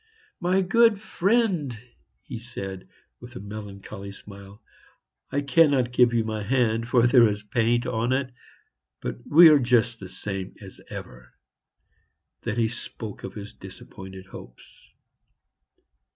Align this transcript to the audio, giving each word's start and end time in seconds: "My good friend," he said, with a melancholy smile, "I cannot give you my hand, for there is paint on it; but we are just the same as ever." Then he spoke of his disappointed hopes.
"My 0.39 0.61
good 0.63 0.99
friend," 0.99 1.77
he 2.23 2.39
said, 2.39 2.87
with 3.19 3.35
a 3.35 3.39
melancholy 3.39 4.11
smile, 4.11 4.59
"I 5.31 5.41
cannot 5.41 5.91
give 5.91 6.11
you 6.11 6.23
my 6.23 6.41
hand, 6.41 6.87
for 6.89 7.05
there 7.05 7.27
is 7.27 7.43
paint 7.43 7.85
on 7.85 8.11
it; 8.11 8.33
but 8.99 9.17
we 9.29 9.47
are 9.49 9.59
just 9.59 9.99
the 9.99 10.09
same 10.09 10.55
as 10.59 10.81
ever." 10.89 11.33
Then 12.41 12.55
he 12.55 12.67
spoke 12.67 13.23
of 13.23 13.35
his 13.35 13.53
disappointed 13.53 14.25
hopes. 14.25 14.89